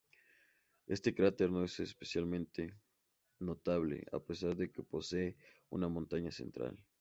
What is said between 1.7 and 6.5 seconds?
especialmente notable, a pesar de que posee una montaña